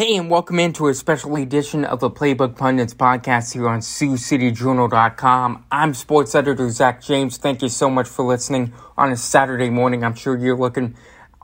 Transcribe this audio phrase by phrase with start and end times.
[0.00, 5.66] Hey, and welcome into a special edition of the Playbook Pundits podcast here on SiouxCityJournal.com.
[5.70, 7.36] I'm sports editor Zach James.
[7.36, 10.02] Thank you so much for listening on a Saturday morning.
[10.02, 10.94] I'm sure you're looking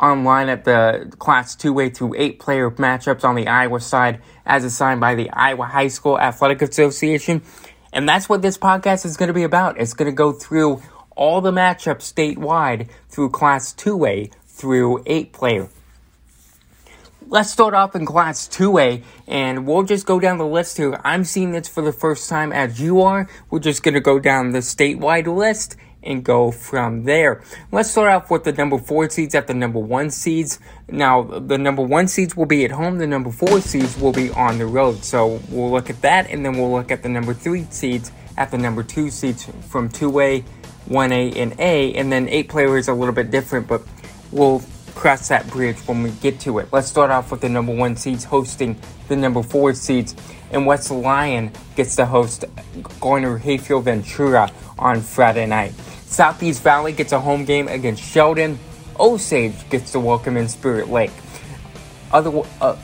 [0.00, 5.02] online at the Class 2A through 8 player matchups on the Iowa side as assigned
[5.02, 7.42] by the Iowa High School Athletic Association.
[7.92, 9.78] And that's what this podcast is going to be about.
[9.78, 10.80] It's going to go through
[11.14, 15.68] all the matchups statewide through Class 2A through 8 player
[17.28, 21.00] let's start off in Class 2A, and we'll just go down the list here.
[21.04, 23.28] I'm seeing this for the first time as you are.
[23.50, 27.42] We're just going to go down the statewide list and go from there.
[27.72, 30.60] Let's start off with the number four seeds at the number one seeds.
[30.88, 34.30] Now, the number one seeds will be at home, the number four seeds will be
[34.30, 35.04] on the road.
[35.04, 38.52] So we'll look at that, and then we'll look at the number three seeds at
[38.52, 40.44] the number two seeds from 2A,
[40.88, 43.82] 1A, and A, and then eight players a little bit different, but
[44.30, 44.62] we'll
[44.96, 46.68] cross that bridge when we get to it.
[46.72, 48.76] Let's start off with the number one seeds hosting
[49.08, 50.16] the number four seeds.
[50.50, 52.46] And West Lyon gets to host
[53.00, 55.72] Garner Hayfield Ventura on Friday night.
[56.06, 58.58] Southeast Valley gets a home game against Sheldon.
[58.98, 61.12] Osage gets to welcome in Spirit Lake.
[62.10, 62.76] Other, uh,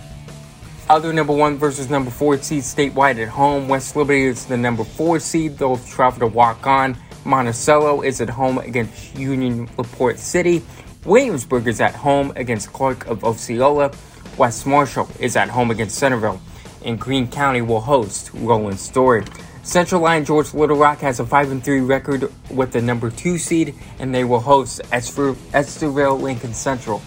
[0.90, 3.68] other number one versus number four seed statewide at home.
[3.68, 5.56] West Liberty is the number four seed.
[5.56, 6.96] They'll travel to Waukon.
[7.24, 10.62] Monticello is at home against Union LaPorte City.
[11.04, 13.90] Williamsburg is at home against Clarke of Osceola.
[14.38, 16.40] West Marshall is at home against Centerville.
[16.84, 19.24] And Greene County will host Roland Story.
[19.64, 23.74] Central Lyon George Little Rock has a 5 3 record with the number 2 seed,
[23.98, 27.02] and they will host Estherville Lincoln Central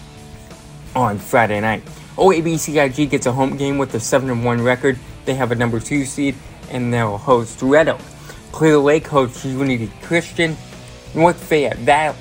[0.94, 1.82] on Friday night.
[2.16, 4.98] OABCIG gets a home game with a 7 1 record.
[5.24, 6.34] They have a number 2 seed,
[6.70, 8.00] and they'll host Red Oak.
[8.52, 10.56] Clear Lake hosts Unity Christian.
[11.14, 12.16] North Fayette Valley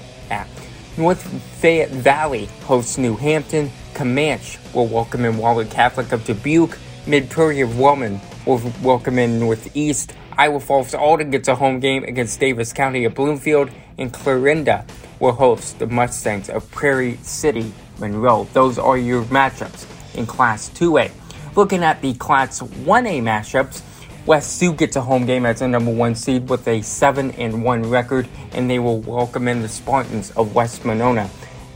[0.97, 1.27] North
[1.59, 3.69] Fayette Valley hosts New Hampton.
[3.93, 6.77] Camanche will welcome in Wahlert Catholic of Dubuque.
[7.05, 10.13] Mid Prairie of Wellman will welcome in Northeast.
[10.37, 13.69] Iowa Falls Alden gets a home game against Davis County of Bloomfield.
[13.97, 14.85] And Clarinda
[15.19, 18.47] will host the Mustangs of Prairie City Monroe.
[18.53, 21.11] Those are your matchups in Class 2A.
[21.57, 23.81] Looking at the Class 1A matchups,
[24.25, 27.63] West Sioux gets a home game as a number one seed with a 7 and
[27.63, 31.29] 1 record, and they will welcome in the Spartans of West Monona.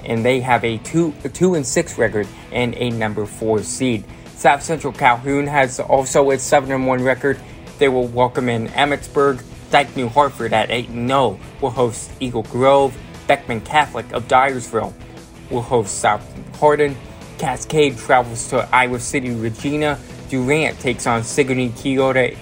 [0.04, 4.04] And they have a 2, a 2 and 6 record and a number 4 seed.
[4.34, 7.40] South Central Calhoun has also a 7 and 1 record.
[7.78, 9.44] They will welcome in Emmetsburg.
[9.70, 12.98] Dike New Hartford at 8 0 will host Eagle Grove.
[13.28, 14.96] Beckman Catholic of Dyersville
[15.52, 16.26] will host South
[16.58, 16.98] Hardin.
[17.38, 20.00] Cascade travels to Iowa City Regina
[20.30, 22.38] Durant takes on Sigourney Keota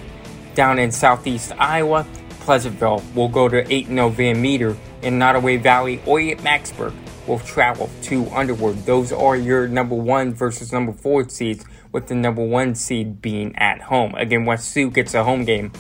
[0.54, 2.06] down in southeast Iowa.
[2.42, 4.78] Pleasantville will go to 8 0 Van Meter.
[5.02, 6.94] In Nodaway Valley, Oyet Maxburg
[7.28, 8.86] will travel to Underwood.
[8.86, 13.56] Those are your number one versus number four seeds, with the number one seed being
[13.58, 14.16] at home.
[14.16, 15.72] Again, West Sioux gets a home game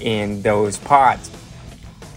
[0.00, 1.30] in those pods.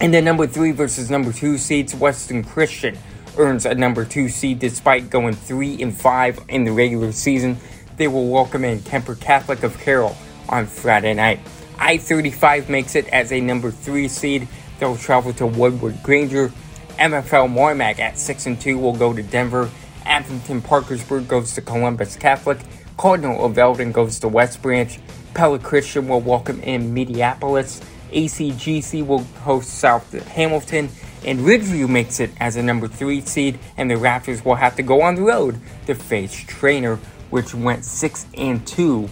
[0.00, 2.98] And then number three versus number two seeds, Western Christian
[3.38, 7.56] earns a number two seed despite going three and five in the regular season
[7.96, 10.16] they will welcome in Kuemper Catholic of Carroll
[10.48, 11.40] on Friday night.
[11.78, 14.48] I 35 makes it as a number 3 seed.
[14.78, 16.52] They'll travel to Woodward Granger.
[16.98, 19.70] MFL Marmac at 6 and 2 will go to Denver.
[20.04, 22.58] Aplington Parkersburg goes to Columbus Catholic.
[22.96, 24.98] Cardinal of Eldon goes to West Branch.
[25.34, 27.82] Pella Christian will welcome in Mediapolis.
[28.10, 30.88] ACGC will host South Hamilton.
[31.24, 33.58] And Ridgeview makes it as a number 3 seed.
[33.76, 36.98] And the Raptors will have to go on the road to face Treynor
[37.30, 39.08] which went 6 and 2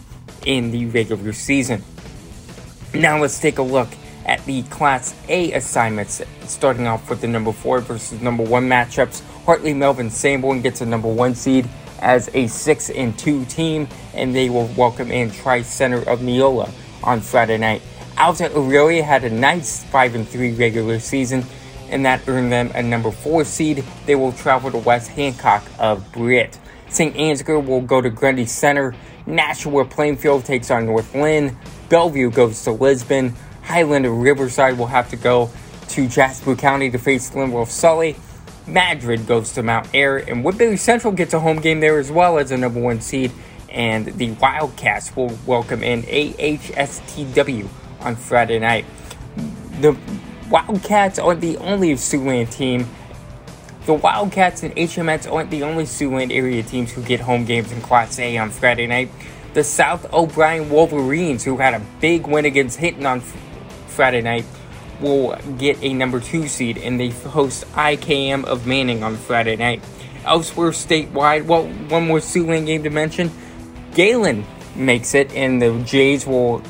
[0.46, 1.82] in the regular season.
[2.92, 3.88] Now let's take a look
[4.24, 9.22] at the Class A assignments, starting off with the number 4 versus number 1 matchups.
[9.44, 11.68] Hartley Melvin Sanborn gets a number 1 seed
[12.00, 16.70] as a 6 and 2 team, and they will welcome in Tri Center of Neola
[17.02, 17.82] on Friday night.
[18.16, 21.44] Alta Aurelia had a nice 5 and 3 regular season,
[21.90, 23.84] and that earned them a number 4 seed.
[24.06, 26.58] They will travel to West Hancock of Britt.
[26.94, 27.16] St.
[27.16, 28.94] Ansgar will go to Grundy Center.
[29.26, 31.56] Nashua Plainfield takes on North Linn.
[31.88, 33.34] Bellevue goes to Lisbon.
[33.62, 35.50] Highland of Riverside will have to go
[35.88, 38.14] to Jasper County to face Lynnville Sully.
[38.68, 42.38] Madrid goes to Mount Ayr, and Woodbury Central gets a home game there as well
[42.38, 43.32] as a number one seed.
[43.70, 47.68] And the Wildcats will welcome in AHSTW
[48.00, 48.84] on Friday night.
[49.80, 49.96] The
[50.48, 52.86] Wildcats are the only Siouxland team
[53.86, 57.82] the Wildcats and HMX aren't the only Siouxland area teams who get home games in
[57.82, 59.10] Class A on Friday night.
[59.52, 63.20] The South O'Brien Wolverines, who had a big win against Hinton on
[63.88, 64.46] Friday night,
[65.00, 69.82] will get a number two seed, and they host IKM of Manning on Friday night.
[70.24, 73.30] Elsewhere statewide, well, one more Siouxland game to mention.
[73.92, 76.62] Gehlen makes it, and the Jays will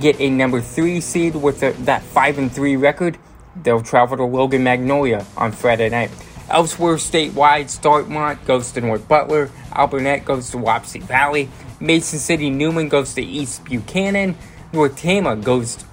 [0.00, 3.18] get a number three seed with a, that five and three record.
[3.62, 6.10] They'll travel to Logan Magnolia on Friday night.
[6.50, 11.48] Elsewhere statewide, Starmont goes to North Butler, Alburnett goes to Wapsie Valley,
[11.80, 14.36] Mason City Newman goes to East Buchanan,
[14.72, 15.84] North Tama goes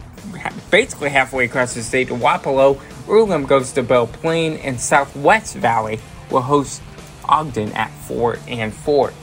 [0.69, 5.99] basically halfway across the state to Wapello, Earlham goes to Belle Plaine, and Southwest Valley
[6.29, 6.81] will host
[7.25, 9.13] Ogden at 4 and 4.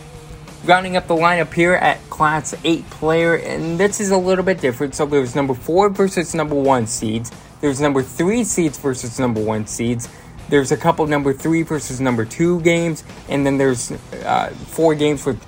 [0.65, 4.61] Rounding up the lineup here at Class 8 player, and this is a little bit
[4.61, 4.95] different.
[4.95, 7.31] So there's number 4 versus number 1 seeds,
[7.61, 10.09] there's number 3 seeds versus number 1 seeds,
[10.49, 13.93] there's a couple number 3 versus number 2 games, and then there's
[14.25, 15.43] uh, four games with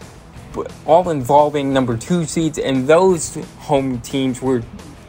[0.87, 4.63] all involving number 2 seeds, and those home teams were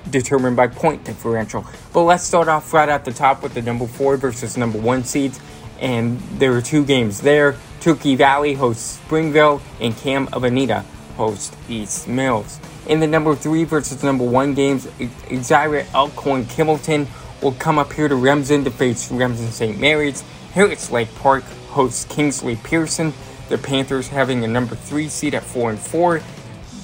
[0.09, 1.65] determined by point differential.
[1.93, 5.03] But let's start off right at the top with the number 4 versus number 1
[5.03, 5.39] seeds
[5.81, 7.57] and there are two games there.
[7.81, 10.85] Turkey Valley hosts Springville, and CAM of Anita
[11.17, 12.59] hosts East Mills.
[12.87, 17.07] In the number three versus number one games, Exira Elkhorn Kimballton
[17.41, 19.79] will come up here to Remsen to face Remsen St.
[19.79, 20.21] Mary's.
[20.53, 23.13] Harris Lake Park hosts Kingsley Pierson.
[23.49, 26.21] The Panthers having a number three seed at four and four.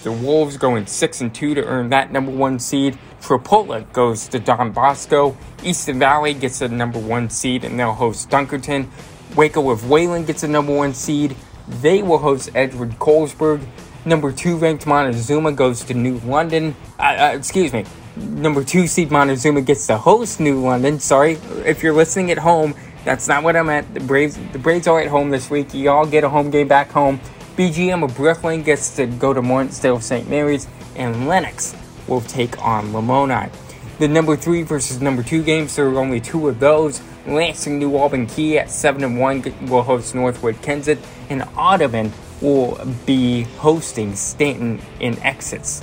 [0.03, 2.97] The Wolves going six and two to earn that number one seed.
[3.21, 5.35] Tripoli goes to Don Bosco.
[5.63, 8.87] Easton Valley gets a number one seed and they'll host Dunkerton.
[9.35, 11.35] Waco of Wayland gets a number one seed.
[11.67, 13.65] They will host Edgewood Colesburg.
[14.05, 16.75] Number two ranked Montezuma goes to New London.
[16.97, 17.83] Uh, uh, excuse me.
[18.17, 20.99] Number two seed Montezuma gets to host New London.
[20.99, 21.33] Sorry
[21.65, 22.73] if you're listening at home.
[23.03, 23.93] That's not what I meant.
[23.93, 25.73] The Braves, the Braves are at home this week.
[25.73, 27.19] You all get a home game back home.
[27.55, 30.29] BGM of Brooklyn gets to go to Morrisdale St.
[30.29, 31.75] Mary's, and Lenox
[32.07, 33.51] will take on Lamoni.
[33.99, 37.01] The number three versus number two games, there are only two of those.
[37.25, 40.99] Lansing New Albany Kee at 7 and 1 will host Northwood Kensett,
[41.29, 45.81] and Audubon will be hosting Stanton in Essex.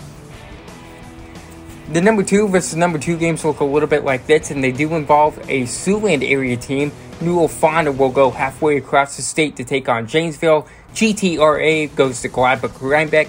[1.90, 4.72] The number two versus number two games look a little bit like this, and they
[4.72, 6.90] do involve a Siouxland area team.
[7.20, 10.66] New Fonda will go halfway across the state to take on Janesville.
[10.94, 13.28] GTRA goes to Gladbrook Reinbeck.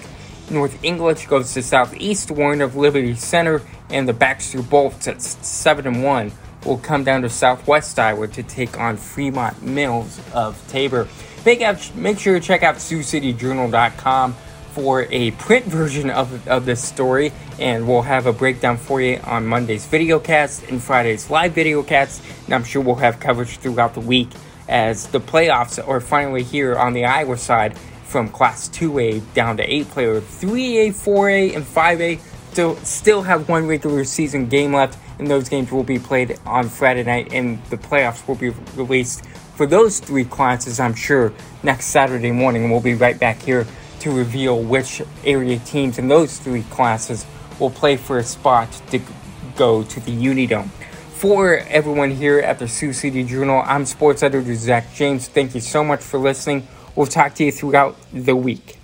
[0.50, 3.60] North English goes to Southeast Warren of Liberty Center,
[3.90, 6.32] and the Baxter Bolts at 7 and 1
[6.64, 11.08] will come down to Southwest Iowa to take on Fremont Mills of Tabor.
[11.44, 14.34] Make, out, make sure to check out SiouxCityJournal.com
[14.76, 19.18] for a print version of, of this story, and we'll have a breakdown for you
[19.24, 23.56] on Monday's video cast and Friday's live video cast, and I'm sure we'll have coverage
[23.56, 24.28] throughout the week
[24.68, 29.62] as the playoffs are finally here on the Iowa side from Class 2A down to
[29.62, 30.20] 8 player.
[30.20, 32.20] 3A, 4A, and 5A
[32.52, 36.68] still, still have one regular season game left, and those games will be played on
[36.68, 39.24] Friday night, and the playoffs will be released
[39.54, 41.32] for those three classes, I'm sure,
[41.62, 42.64] next Saturday morning.
[42.64, 43.66] And we'll be right back here
[44.00, 47.26] to reveal which area teams in those three classes
[47.58, 49.00] will play for a spot to
[49.56, 50.68] go to the Unidome.
[51.16, 55.28] For everyone here at the Sioux City Journal, I'm sports editor Zach James.
[55.28, 56.68] Thank you so much for listening.
[56.94, 58.78] We'll talk to you throughout the week.